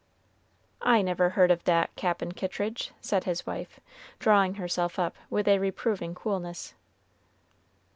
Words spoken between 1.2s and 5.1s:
heard of that, Cap'n Kittridge," said his wife, drawing herself